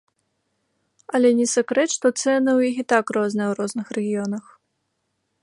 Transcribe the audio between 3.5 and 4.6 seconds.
ў розных рэгіёнах.